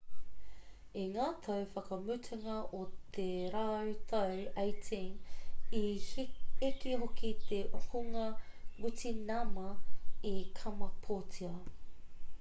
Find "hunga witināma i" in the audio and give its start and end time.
7.91-10.37